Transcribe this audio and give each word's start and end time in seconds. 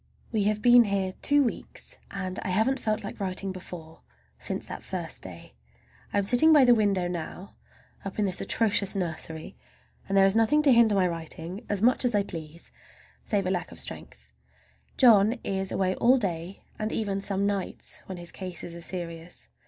We 0.31 0.45
have 0.45 0.63
been 0.63 0.85
here 0.85 1.13
two 1.21 1.43
weeks, 1.43 1.99
and 2.09 2.39
I 2.41 2.47
haven't 2.47 2.79
felt 2.79 3.03
like 3.03 3.19
writing 3.19 3.51
before, 3.51 4.01
since 4.39 4.65
that 4.65 4.81
first 4.81 5.21
day. 5.21 5.53
I 6.11 6.17
am 6.17 6.23
sitting 6.23 6.51
by 6.51 6.65
the 6.65 6.73
window 6.73 7.07
now, 7.07 7.53
up 8.03 8.17
in 8.17 8.25
this 8.25 8.41
atrocious 8.41 8.95
nursery, 8.95 9.55
and 10.09 10.17
there 10.17 10.25
is 10.25 10.35
nothing 10.35 10.63
to 10.63 10.73
hinder 10.73 10.95
my 10.95 11.07
writing 11.07 11.67
as 11.69 11.83
much 11.83 12.03
as 12.03 12.15
I 12.15 12.23
please, 12.23 12.71
save 13.23 13.45
lack 13.45 13.71
of 13.71 13.79
strength. 13.79 14.31
John 14.97 15.33
is 15.43 15.71
away 15.71 15.93
all 15.93 16.17
day, 16.17 16.63
and 16.79 16.91
even 16.91 17.21
some 17.21 17.45
nights 17.45 18.01
when 18.07 18.17
his 18.17 18.31
cases 18.31 18.73
are 18.73 18.81
serious. 18.81 19.49